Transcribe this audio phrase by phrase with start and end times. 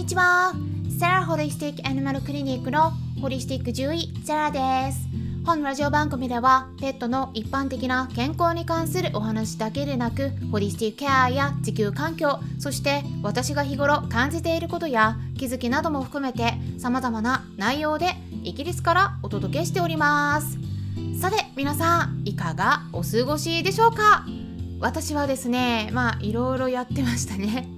[0.00, 0.54] にちは。
[0.98, 5.06] セラホリスティックアニマルクリニックのホリスティック獣医セラです。
[5.44, 20.56] 本ラジオ番組ではペットの一般的な健康に関するお話だけでなくホリスティックケアや地球環境そして私が日頃感じていることや気づきなども含めて様々な内容でイギリスからお届けしております。
[21.20, 24.24] さて皆さんいかがお過ごしでしょうか？
[24.80, 27.68] 私はですねまあいろいろやってましたね。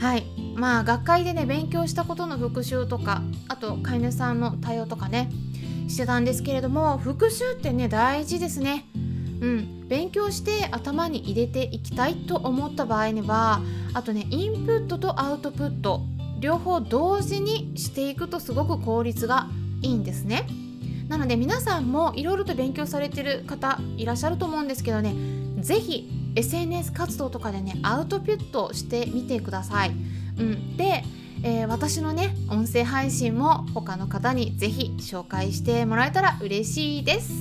[0.00, 0.24] はい。
[0.56, 5.30] まあ学会でね勉強したことの復習とかあと飼い主さんの対応とかね
[5.88, 8.86] してたんですけれども復習ってね大事ですね。
[9.40, 9.88] うん。
[9.88, 13.60] 勉強して頭に入れていきたいと思った場合には
[13.92, 16.02] あとねインプットとアウトプット
[16.38, 19.48] 両方同時にしていくとすごく効率が
[19.82, 20.46] いいんですね。
[21.08, 25.12] なので皆さんもいろいろと勉強されてる方いらっしゃると思うんですけどね
[25.58, 29.90] 是非 SNS 活動とかでねアウトプットしてみてください。
[29.90, 31.04] うん、で、
[31.42, 37.32] えー、私のね音声配信も他の方に是非紹介してもらえたら嬉しいです。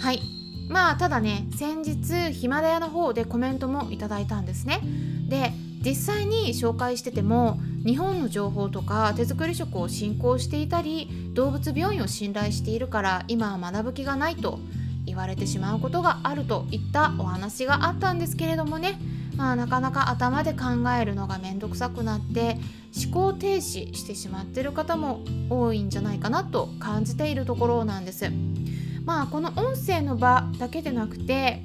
[0.00, 0.20] はい
[0.68, 4.80] まあただね先日ヒマラヤの方でコメントもいただいたんですね。
[5.28, 5.52] で
[5.84, 14.58] 実際に紹介してても日本の情報とか手作り食を進行していたり動物病院を信頼しているから今は学ぶ気がないと
[15.16, 19.00] 言われてしまうことがあるといったお話があったんですけれどもね、
[19.36, 22.58] まあ、なかなか頭で考えるのが面倒くさくなって
[22.94, 28.30] 思考停止してしまっている方も多いんじゃないかなと感じているところなんです。
[29.06, 31.62] まあこの音声の場だけでなくて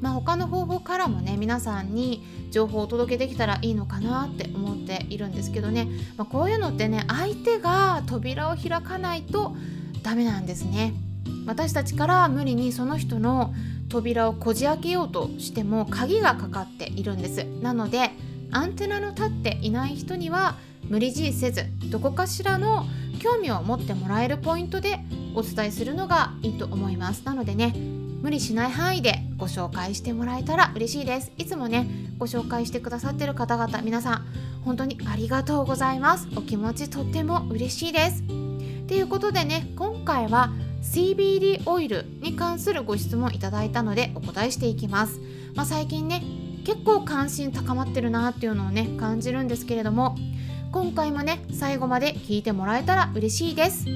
[0.00, 9.54] まあ、他の方法からもね皆さんに情報をお届けできたらいいのかなって思っているんですけどね、まあ、こういうのってね相手が扉を開かないと
[10.02, 10.94] ダメなんですね。
[11.46, 13.54] 私たちから無理にその人の
[13.88, 17.44] 扉をこじ開けようとしても鍵がかかっているんです。
[17.60, 18.10] なので
[18.52, 20.56] アンテナの立っていない人には
[20.88, 22.84] 無理強いせずどこかしらの
[23.20, 24.98] 興味を持ってもらえるポイントで
[25.34, 27.22] お伝えするのがいいと思います。
[27.24, 27.74] なのでね
[28.22, 31.32] 無理しない範囲でご紹介してもらえたら嬉しいです。
[31.36, 34.26] いつもねご紹介してくださってる方々皆さん
[34.64, 36.28] 本当にありがとうございます。
[36.36, 38.22] お気持ちとっても嬉しいです。
[38.86, 40.50] ということでね今回は
[40.82, 45.20] CBD オイルに関するご質問いただいたのでお答えしていきます、
[45.54, 46.22] まあ、最近ね
[46.64, 50.16] 結構関心高まってるなっていうのをね感じるんですけれども
[50.72, 53.86] 今回もね最後まで聞いてもらえたら嬉しいです。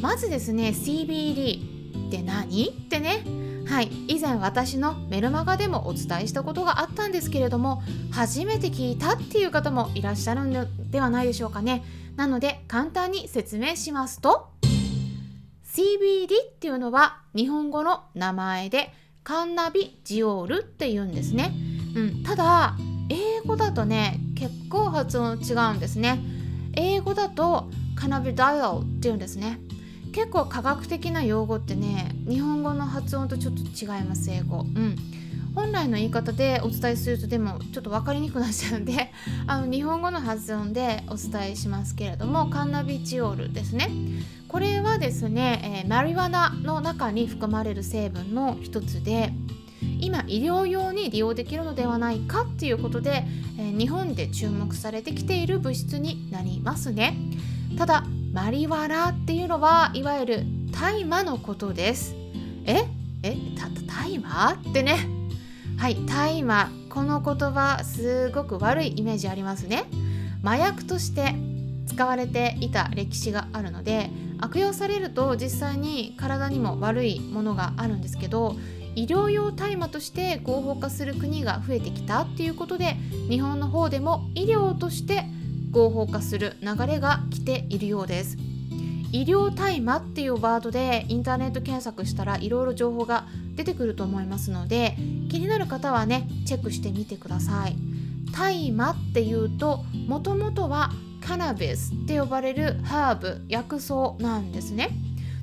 [0.00, 2.68] まずですね CBD って何？
[2.68, 3.24] ってね
[3.66, 10.52] はい以前私のメルマガでもお伝えしたことがあったんですけれども初めて聞いたっていう方もいらっしゃるん
[10.90, 11.84] ではないでしょうかね。
[12.16, 14.48] なので簡単に説明しますと
[15.76, 21.52] CBD っていうのは日本語の名前でカンナビジオールって言うんですね、
[21.94, 22.78] うん、ただ
[23.10, 26.18] 英語だとね結構発音違うんですね。
[26.72, 29.60] 英語だとカナビダイオルって言うんですね。
[30.14, 34.60] 結構科学的な用語ってね日本語の発音とちょっと違います英語。
[34.60, 34.96] うん。
[35.54, 39.10] 本来の言い方でお伝えするとでもちょっと分かりにくくなっちゃうんで
[39.46, 43.90] あの日本語の発音でお伝えしますけれどもカンナビチオールですね。
[44.56, 49.30] これはですね、えー、マリワナの中に含まれる成分の一つで
[50.00, 53.26] 今医療用に利用できるのではないかっていうことで、
[53.58, 57.18] えー、日本で注目されてきている物質になりますね。
[57.76, 62.14] ただマリワナっていうのはいわゆる大麻のことです。
[62.64, 62.86] え？
[63.24, 63.36] え？
[63.58, 64.54] た大麻？
[64.54, 64.96] ってね。
[65.76, 66.70] はい大麻。
[66.88, 69.84] この言葉すごく悪いイメージありますね。
[70.42, 71.34] 麻薬として
[71.86, 78.56] 使われていた歴史があるので悪用されると実際に体にも悪いものがあるんですけど
[78.94, 82.96] 医療用大麻として合法化する国が増えてきたっていうことで
[83.28, 85.24] 日本の方でも医療として
[85.70, 88.38] 合法化する流れが来ているようです。
[89.12, 94.96] 医療大麻っていうワードでインターネット検索したらいろいろ情報が出てくると思いますので
[95.30, 97.76] 気になる方はねチェックしてみてください。
[98.32, 100.90] 大麻っていうともともとは
[101.26, 104.90] カナビスって呼ばれるハーブ薬草なんですね。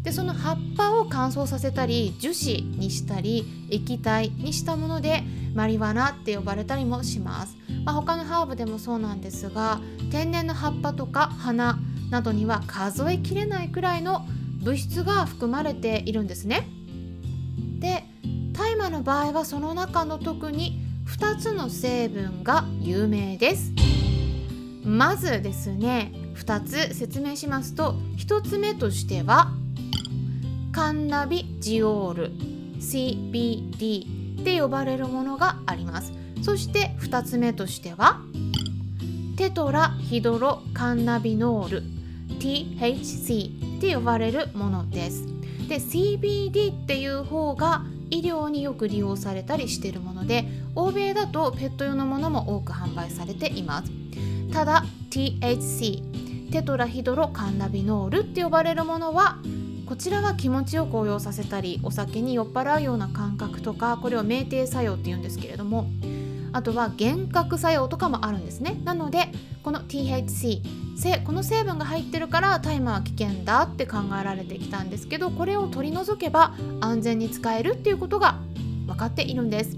[0.04, 9.80] でその葉っぱを乾燥させたり樹脂にしたり液体にしたものでマリワナって呼ばれたりもします、まあ、他のハーブでもそうなんですが
[10.12, 14.26] 天然の葉っぱとか花などには数えきれないくらいの
[14.62, 16.68] 物質が含まれているんですね。
[17.80, 18.04] で
[18.54, 23.93] 大麻の場合はその中の特に2つの成分が有名です。
[24.84, 29.52] まずですね2つ説明しますと1つ目としては
[30.72, 32.32] カンナビジオール
[32.80, 36.12] CBD って呼ばれるものがあります。
[36.42, 38.20] そして2つ目としては
[39.38, 41.84] テトラヒドロカンナビノール
[42.40, 45.26] THC って呼ばれるものです。
[45.70, 50.46] で CBD っていう方が医療によく利用されたりしているもので
[50.76, 54.03] 欧米だとペット用のものも多く販売されています。
[54.54, 59.40] ただ THC テトラヒドロカンナビノールって呼ばれるものは
[59.88, 65.88] こちらは気持ちよく応用させたりお酒に酔っ払うような感覚とかこれを酩酊作用っていうんですけれども
[66.52, 68.80] あとは幻覚作用とかもあるんですね。
[68.84, 69.30] なので
[69.64, 70.62] この THC
[71.26, 78.38] この成分が入ってるから大麻は危険だって考えられてきたんですけどこれを取り除けば安全に使えるっていうことが
[78.86, 79.78] 分かっているんです。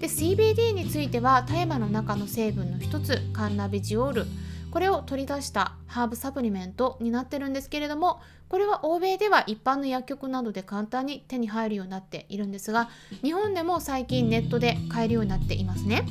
[0.00, 4.26] で CBD については大麻の中の成分の一つカンナビジオール。
[4.70, 8.20] これを取り出したハーブサプリメントになってるんですけれども
[8.50, 12.90] これは欧米では一般の薬局などで簡単に手に入るようになっているんですが
[13.22, 16.04] 日本でも最近ネットで買えるようになっていますね。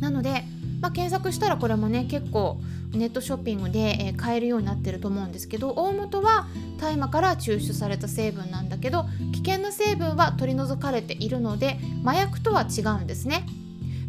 [0.00, 0.44] なので、
[0.86, 2.60] まあ、検索したらこれもね結構
[2.92, 6.46] ネットショッピングで、え買えるようになってると思うんですけど大元は
[6.78, 13.46] 大麻から抽出された成分なんだけど危険な成分は取り除かれているので麻薬とは違うんですね。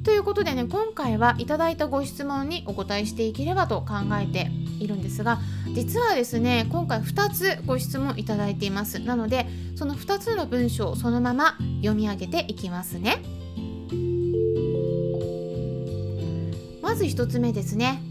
[0.04, 5.40] ということでね今回はいただいたご質問にお答えしていければと考えているんですが
[5.74, 9.00] 実はですね今回2つご質問いただいています。
[9.00, 13.37] なのでその2つの文章をそのまま読み上げていきますね。
[16.88, 18.02] まず1つ目ですね。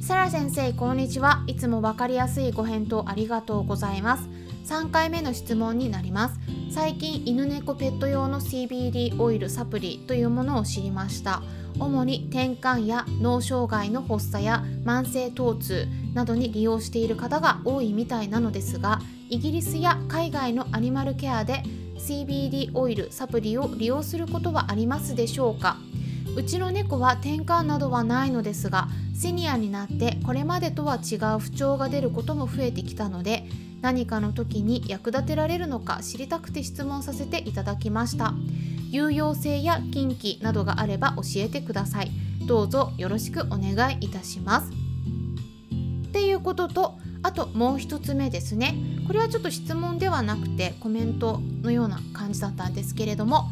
[0.00, 1.44] サラ先生こんにちは。
[1.46, 4.30] いつも分かりやすいご返答ありがとうございます。
[4.64, 6.40] 3回目の質問になります。
[6.70, 11.42] 最近犬猫ペット用の CBD オイルサプリというものを知りました。
[11.78, 21.62] 主に転換や脳障害の発作や慢性疼痛などに利用している方が多いみたいなのですがイギリスや海外のアニマルケアで
[21.98, 25.76] CBD オイルサプリを利用することはありますでしょうか？
[26.36, 33.44] うちの猫は転換などはないのですがシニアになってこれまでとは違う不調が出ることも増えてきたので
[33.84, 38.32] 何かの時に役立てられるのか知りたくて質問させていただきました。
[38.90, 42.10] 有用性や近畿などがあれば教えてください。
[42.46, 44.70] どうぞよろしくお願いいたします。
[46.08, 48.74] っていうこととあともう一つ目ですね。
[49.06, 53.50] これはちょっと質問ではなくてコメントのような感じだったんですけれども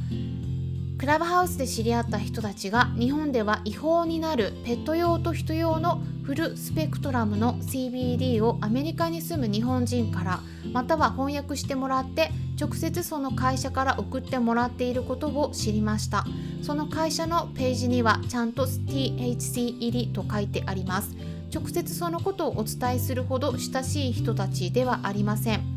[1.02, 10.40] クラブハウスで知り合った人たちが日本では違法になるペット用と人用のフルスペクトラムの CBD をアメリカに住む日本人から
[10.72, 16.24] または翻訳してもらって直接その会社から送ってもらっていることを知りました。
[16.62, 21.16] その会社のページにはちゃんと THC 入りと書いてあります。
[21.52, 25.71] 直接そのことをお伝えするほど親しい人たちではありません。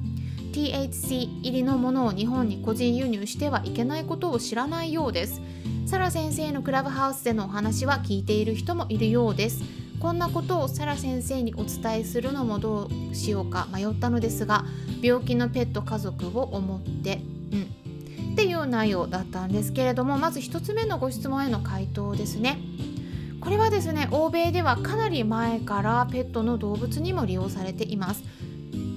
[0.56, 5.42] THC 入りのものを日本に個人輸入してはいけないことを知らないようです。
[5.86, 9.62] サラ先生のクラブハウスでのお話は聞いている人もいるようです。
[10.00, 14.63] こんなことをサラ先生にお伝えするのもどうしようか迷ったのですが
[15.02, 17.19] 病気のペット家族を思って
[17.52, 18.34] うん。
[18.34, 22.60] っていう内容だったんですけれどもまず1つ目のご質問への回答ですね。
[23.42, 28.24] これはですね欧米ではかなり前からペットの動物にも利用されています。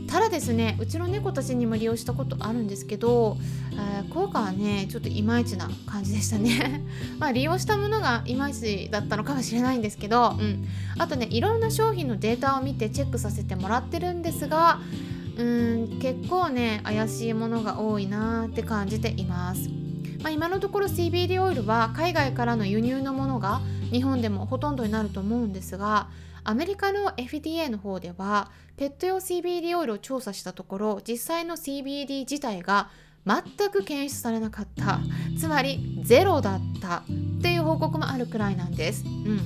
[0.08, 3.36] ただですねうちの猫たちにも利用したことあるんですけど、
[3.72, 6.82] えー、効果はねちょっといまいちな感じでしたね
[7.20, 10.66] まあ利用したものがいまいちだったのかもしれないんですけど、うん、
[10.98, 14.80] あとねいろんな商品のデータを見てチェックさせてもらってるんですが
[15.36, 19.68] うん結構ね怪しいものが多いなって感じています。
[20.22, 23.60] まあ、今のところ CBD オイルは海外からの輸入のものが
[23.92, 26.08] 日本でもほとんどになると思うんですが
[26.48, 32.88] アメリカの FDA の方ではペット用 CBD オイルを調査したところ実際の CBD 自体が
[33.26, 34.98] 全く検出されなかった。
[35.38, 37.02] つまりゼロだった。
[37.38, 39.40] っていう報告もあるくらいなんです、うん、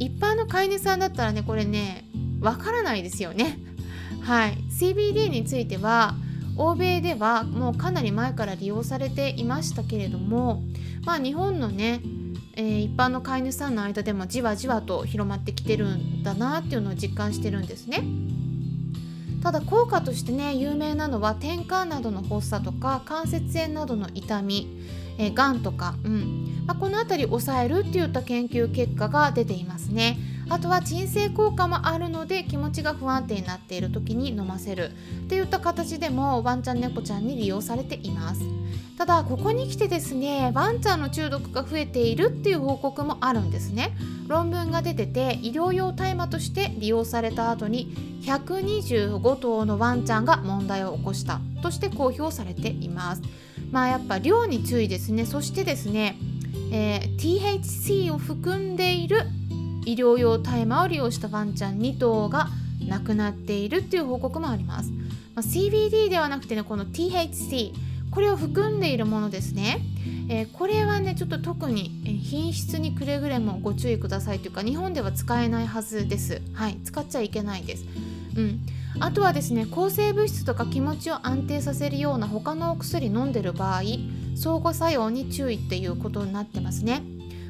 [0.00, 2.04] 一般の飼い主さんだったらねこれね
[2.40, 3.60] わからないですよね。
[4.22, 4.54] はい。
[4.68, 6.16] CBD については
[6.56, 10.62] 欧米ではもうかなり前から利用されていましたけれども
[11.04, 12.00] まあ日本のね
[12.58, 18.02] えー、一般の飼い主さんの間でもじわじわと広まってきてるんだなっていうのを実感してるんですね。
[19.42, 24.66] ただ効果としてね有名なのは転換などの発作とか関節炎などの痛み、
[25.18, 30.18] えー、がんとか、うんまあ、この辺り抑えるっていった研究結果が出ていますね。
[30.48, 34.92] あとは鎮静効果もあるので気持ちが不安定になっている時に飲ませる
[35.28, 38.42] といった形でもワンちゃん猫ちゃんに利用されています。
[38.96, 43.96] ただここに来てですねワンちゃんの中毒が増えているっていう報告もあるんですね。
[44.28, 51.40] 論文が出てて医療用大麻として利用された後に125頭のワンちゃんが問題を起こした。
[51.62, 53.22] として公表されています。
[53.70, 55.26] まあやっぱ量に注意ですね。
[55.26, 56.16] そしてですね、
[56.72, 59.22] えー、THC を含んでいる
[59.86, 62.48] 医療用大麻を利用したワンちゃん2頭が
[62.86, 65.00] 亡くなっているっていう報告もあります、ま
[65.36, 67.72] あ、CBD ではなくてねこの THC
[68.10, 69.80] これを含んでいるものですね、
[70.28, 71.90] えー、これはねちょっと特に
[72.22, 76.40] 品質にくれぐれもご注意くださいというか日本では使えないはずです。
[76.54, 77.84] はい使っちゃいけないです。
[78.36, 78.60] うん。
[79.00, 83.82] あとはですね抗生物質とか気持ちを安定させるような他のお薬飲んでる場合
[84.34, 87.02] 相互作用に注意っていうことになってますね。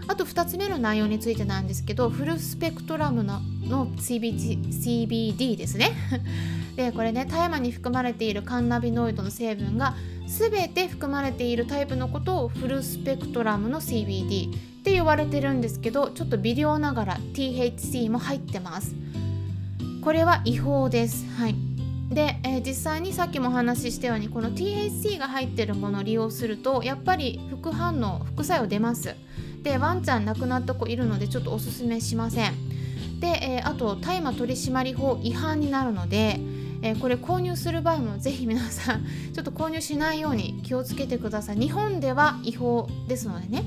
[0.09, 5.91] あと2つ目の内容についてなんですけどフルスペクトラムのの CBD, CBD ですね。
[6.77, 9.95] でこれね大麻に含まれているカンナビノイドの成分が
[10.27, 18.95] 全て含まれているタイプのことをフルスペクトラムの CBD って言われてるんですけどちょっと微量ながら THC も入ってます。
[20.03, 21.27] これは違法です。
[21.37, 21.57] はい。
[22.11, 29.17] で、えー、実際にさっきもお話ししたようにこの THC が入ってるものを利用するとやっぱり副反応副作用出ます。
[29.67, 32.55] でワンちゃん亡くなった子いるのでちょっとおすすめしません。
[33.19, 36.39] で、えー、あと大麻取締法違反になるので、
[36.83, 39.05] えー、これ購入する場合もぜひ皆さん
[39.35, 41.57] ちょっと購入しないように気をつけてください。
[41.57, 43.65] 日本では違法ですのでね。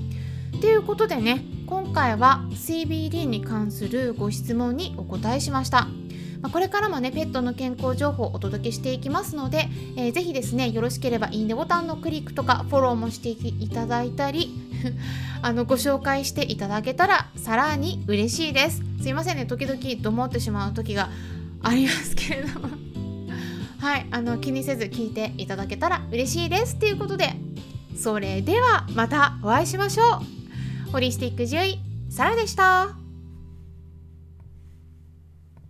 [0.62, 5.99] ということでね今回は CBD に関するご質問にお答えしました。
[6.41, 9.67] まあ、これからもねペットの健康情報をお届けしていきますので、
[9.98, 14.53] えー、ぜひですねよろしければいいねボタンのクリックとかフォローもしていただいたり
[15.41, 18.84] あのご紹介していただけたらさらに嬉しいです。
[19.01, 21.10] すいませんね時々どもってしまう時が
[21.62, 22.69] ありますけれども。
[23.79, 26.75] はいあの気にせず聞いていただけたら嬉しいです。
[26.75, 27.34] ということで
[27.96, 30.22] それではまたお会いしましょ
[30.88, 30.91] う。
[30.91, 31.79] ホリスティック獣医
[32.10, 33.09] サラでした。